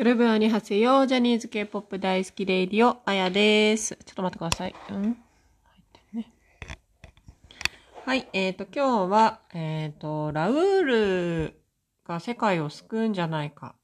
[0.00, 0.38] 여러분。
[0.38, 3.94] ジャニーズ K-POP 大好き radio、あやです。
[3.96, 4.74] ちょっと待ってください。
[4.88, 5.18] うん、
[6.14, 6.32] ね、
[8.06, 11.60] はい、えっ、ー、と、今日は、えっ、ー、と、ラウール
[12.06, 13.80] が世界を救うんじゃないかっ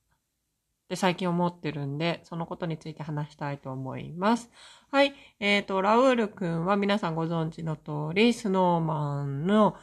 [0.88, 4.48] て最近思ってるんで、そのことについて話したいと思います。
[4.90, 9.76] はい、えっ、ー、と、ラウールくんは皆さんご存知の通り、スノーマンの、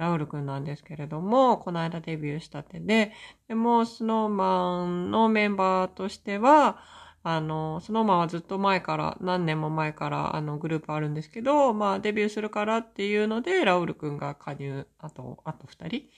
[0.00, 3.12] ラウールくんなんですけれども、この間デビューしたてで、
[3.48, 6.78] でも、スノーマンのメンバーとしては、
[7.22, 16.08] あの、スノーマンはずっと前から、何年も前から、あの、グループあるんですけど、まあ、デビューするからっていうので、ラウルくんが加入、あと、あと二人、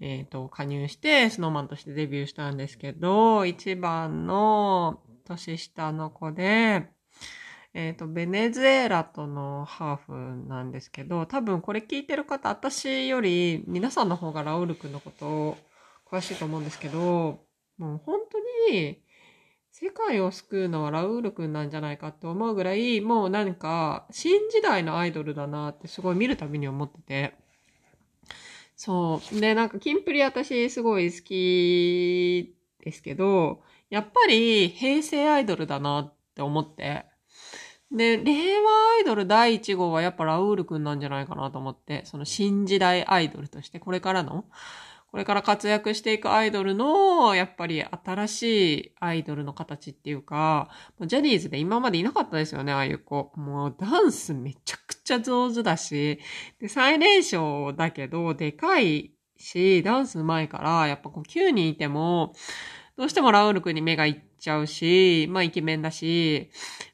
[0.00, 6.90] えっ、ー、と、加入して、スノーマンとしてデビューしたんですけど、一番の年下の子で、
[7.78, 15.58] えっ、ー、と、ベネズエラとのハーフなんですけど、多分これ聞いてる方、私より皆さんの方がラウール君のことを
[16.10, 17.44] 詳しいと思うんですけど、
[17.76, 19.02] もう本当に
[19.70, 27.34] 世界を救うのはラウール君なんじゃないかって思うぐらい、もう何か新時代のアイドルだなってすごい見るたびに思ってて。
[28.74, 29.40] そう。
[29.40, 37.04] で、なんか、キンプリ私すごい好きですけど、やっぱり平成アイドルだなって思って。
[37.92, 44.44] で、令和アイドル第1号はやっぱラウールくんなんじゃないかなと思って、その新時代アイドルとして、これからの、
[45.12, 48.42] これから活躍していくアイドルの、やっぱり新し
[48.78, 50.68] いアイドルの形っていうか、
[51.06, 53.32] ジャニーズで今までいなかったですよね、ああいう子。
[53.36, 56.18] もうダンスめちゃくちゃ上手だし、
[56.58, 62.34] で、最年少だけど、でかいし、ダンス上手いから、やっぱこう9人いても、
[62.96, 66.50] どうしてもラウール君に目がいっちゃうし、まあイケメンだし、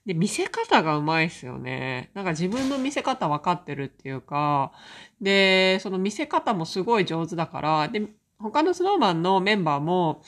[0.06, 2.10] で、見せ方がうまいっすよね。
[2.14, 4.72] なんか自分の見せ方分かってるっていうか、
[5.20, 8.02] で、その見せ方もすごい上手だから、で、
[8.38, 10.22] 他のスノーマンのメンバーも、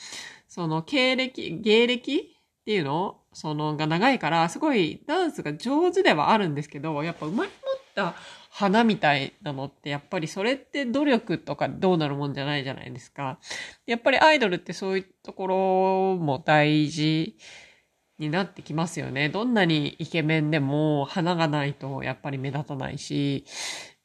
[0.47, 3.19] その経歴、芸歴っていうの？
[3.33, 7.55] そのが長いから、すごいダンスが上手ではあるんですけど、やっぱ生まれ持
[8.03, 8.15] った
[8.49, 13.39] 花みたいなのって、やっぱりそれって努力とかどうなるもんじゃないじゃないですか。
[13.85, 17.37] やっぱりアイドルってそういうところも大事
[18.19, 19.29] になってきますよね。
[19.29, 23.45] どんなにイケメンでも花がないとやっぱり目立たないし、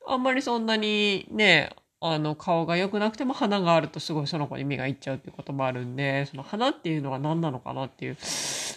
[0.06, 1.70] あんまりそんなにね、
[2.02, 8.16] あの、顔が良くなくても花があるとすごいその子に目がいっちゃうっていうこともあるんで、その花っていうのは何なのかなっていう。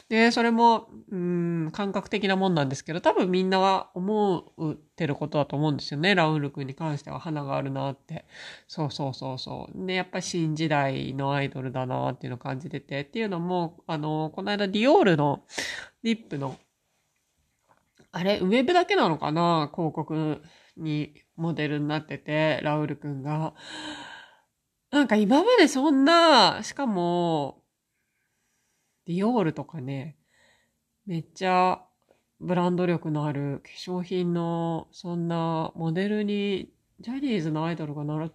[0.09, 6.13] で、それも、うん、感覚的なもんなんですけど、多分みんなは思ってることだと思うんですよね。
[6.13, 8.25] ラウール君に関しては花があるなって。
[8.67, 9.85] そうそうそうそう。
[9.87, 13.01] で、やっぱ新時代のアイドルだなっていうのを感じてて。
[13.01, 15.45] っていうのも、あの、この間ディオールの
[16.03, 16.57] リップの、
[18.11, 19.71] あれ、ウェブだけなのかな？
[19.73, 20.43] 広告
[20.77, 23.55] にモデルになってて、ラウールくんが。
[24.91, 27.62] なんか今までそんな、しかも、
[29.05, 30.17] ディオールとかね、
[31.05, 31.83] めっちゃ
[32.39, 36.69] ブランド力のある化粧品の、そんなモデルに、
[36.99, 38.31] ジャニーズのアイドルがなる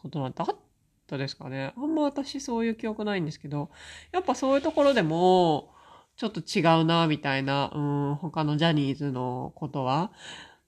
[0.00, 0.56] ことなんてあっ
[1.06, 1.72] たですかね。
[1.76, 3.70] あんま私そういう記憶ないんですけど、
[4.12, 5.72] やっぱそういうところでも、
[6.16, 7.80] ちょっと違うな、みたいな、う
[8.12, 10.12] ん、他のジャニーズのことは。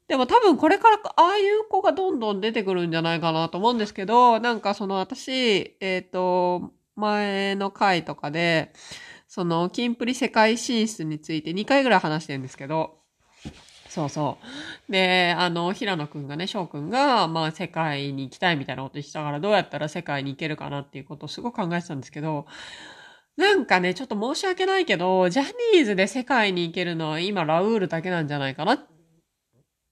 [0.08, 8.72] でも多分これからああいう子がどんどん出てくるんじゃないかなと思うんですけど、なんかその私、えっ、ー、と、前の回とかで、
[9.28, 12.98] その、キンプリ世界進出について2回ぐらい話してるんですけど、
[13.88, 14.38] そうそ
[14.88, 14.92] う。
[14.92, 22.46] で、あの、平野くんがね、翔くんが、まあ、世界に行きたいみたいなこと言ってたから、どうやったら世界に行けるかなっていうことをすごく考えてたんですけど、
[23.36, 28.78] なんかね、ちょっと申し訳ないけど、ジャニーズで世界に行けるのは今ラウールだけなんじゃないかなっ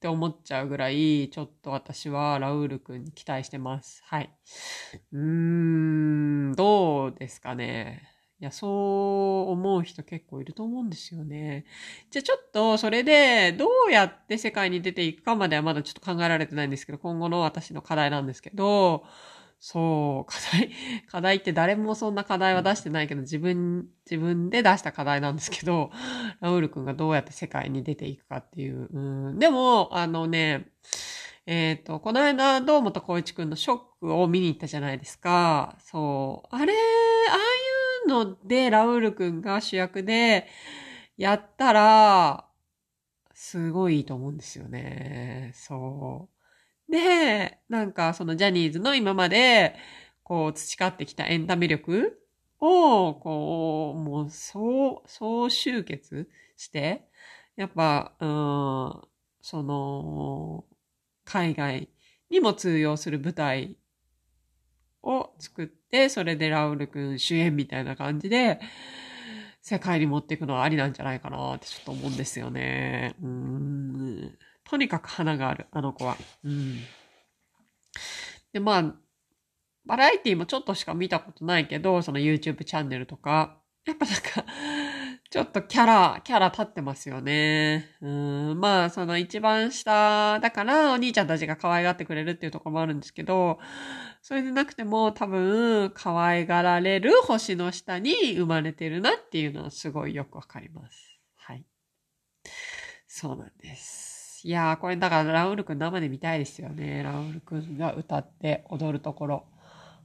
[0.00, 4.02] て思っちゃうぐらい、ちょっと私はラウール君に期待してます。
[4.04, 4.30] はい。
[5.12, 8.15] うーん、どうですかね。
[8.38, 11.64] いや、そう思う人結構いると思うんですよね。
[12.10, 19.04] じゃあちょっとそれでどうやって世界に出ていくかまではまだちょっと考えられてないんですけど、今後の私の課題なんですけど、
[19.58, 20.70] そう、課題、
[21.08, 25.90] 課題って誰もそんな課題は出してないけど、自分、自分で出した課題なんですけど、
[26.40, 28.88] ラウール君がどうやって世界に出ていくかっていう。
[28.92, 30.68] うん、でも、あのね、
[31.46, 35.76] えっ、ー、と、この間、堂本光一君のショックを見に行ったじゃないですか。
[35.78, 36.54] そう。
[36.54, 36.76] あれ、あ
[37.32, 37.65] あいう
[38.06, 40.48] ので、ラウール君が主役で
[41.16, 42.48] やったら、
[43.34, 45.52] すごいいいと思うんですよね。
[45.54, 46.30] そ
[46.88, 46.92] う。
[46.92, 49.76] で、なんかそのジャニーズの今まで、
[50.22, 52.20] こう培ってきたエンタメ力
[52.60, 57.08] を、こう、もう総、総集結して、
[57.56, 59.02] やっぱ、うん、
[59.42, 60.64] その、
[61.24, 61.90] 海外
[62.30, 63.76] にも通用する舞台
[65.02, 65.68] を作っ、
[66.10, 68.60] それでラウルくん主演みたいな感じで、
[69.60, 73.16] 世界に持っていくのはありなんじゃないかなってちょっと思うんですよね。
[73.22, 74.38] うん。
[74.64, 76.16] とにかく花がある、あの子は。
[76.44, 76.80] うん。
[78.52, 78.94] で、まあ、
[79.84, 84.44] バラエティもちょっとしか見たことないけど、その YouTube チャンネルとか、やっぱなんか、
[85.30, 87.90] ちょっとキャラ、キャラ立ってますよね。
[88.00, 93.58] うん、まあ、その一番下だからお兄ちゃんたちが可愛がってくれるっていうところもあるんですけど、
[94.22, 101.18] それでなくても多分可愛がられる星の下に生まれてるなっていうのはすごいよくわかります。
[101.36, 101.64] はい。
[103.08, 104.42] そうなんです。
[104.44, 107.02] いやー、これだからラウールくん生で見たいですよね。
[107.02, 109.46] ラウールくんが歌って踊るところ。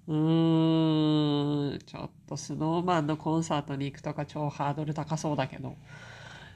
[0.08, 5.78] うーん、ちょっとスノーマンのコンサートに行くとか超ハードル高そうだけど、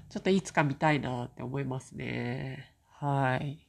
[0.10, 2.74] ちょっといつか見たいなって思いますね。
[3.00, 3.60] はい。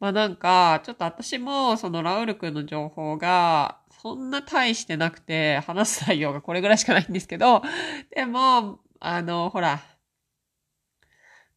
[0.00, 7.62] まあなんか、ちょっと私もそのラウル君の情報がそんな大してなくて話す内容がこれぐらいしかないんですけど、
[8.14, 9.80] でも、あの、ほら、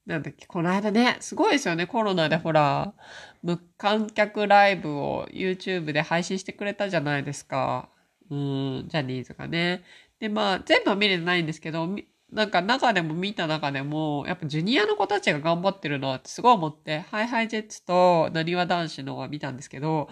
[0.06, 2.94] なんだっけ、この間ね、すごいですよね、コロナでほら、
[3.42, 7.90] 無観客ライブを YouTube で配信してくれたじゃないですか。
[8.30, 9.84] うん、ジャニーズがね。
[10.20, 11.88] で、まあ、全部は見れてないんですけど、
[12.32, 20.10] なんか中でも見た中でも、やっぱジュニアの子たちが頑張ってるなってすごい思って、ハイハイジェッツとなにわ男子のは見たんですけど、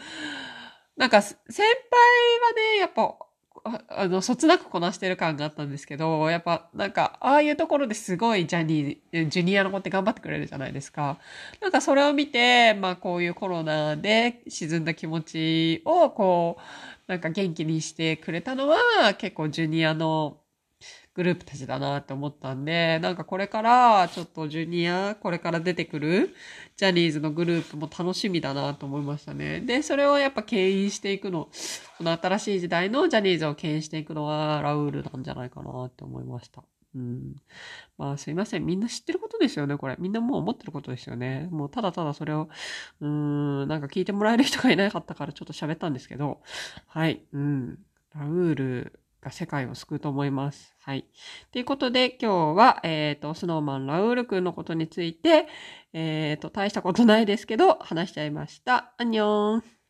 [0.98, 1.68] なんか先輩は
[2.76, 3.16] ね、やっぱ
[3.64, 11.20] あの、そつなくこなしてる感があったんですけど、やっぱなんか、ああいうところですごいジャニー、ジュニアの子って頑張ってくれるじゃないですか。
[11.62, 16.62] なんかそれを見て、まあこういうコロナで沈んだ気持ちをこう、
[17.12, 20.41] なんか元気にしてくれたのは結構ジュニアの
[21.14, 26.34] グループたちだなって思ったんで、なんかこれからちょっとジュニア、これから出てくる
[26.78, 29.60] ジャニーズのグループも楽しみだなと思いましたね。
[29.62, 31.50] で、それをやっぱ牽引していくの、
[31.98, 36.64] この新しい時代のジャニーズを牽引していくのはラウールなんじゃないかなって思いました。
[36.96, 37.36] うん。
[37.98, 38.66] まあすいません。
[38.66, 39.96] みんな知ってることですよね、これ。
[40.00, 41.48] みんなもう思ってることですよね。
[41.52, 42.50] もうただただそれを、
[43.00, 46.42] うーん、なんか聞いてもらえる人がいなかったからちょっと喋ったんですけど、
[46.88, 47.24] はい。
[47.34, 47.80] うん。
[48.14, 50.74] ラウール、が世界を救うと思います。
[50.80, 51.06] はい。
[51.52, 55.48] ということで、今日は、えっ、ー、と、スノーマンラウール君のことについて、
[55.94, 58.94] えっ、ー、と、大したことないですけど、話しちゃいました。
[58.98, 59.81] アンニョン。